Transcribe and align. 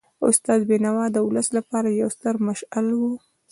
استاد 0.27 0.59
بینوا 0.69 1.05
د 1.11 1.17
ولس 1.27 1.47
لپاره 1.57 1.87
یو 1.99 2.09
ستر 2.15 2.35
مشعل 2.47 2.87
و. 2.93 3.01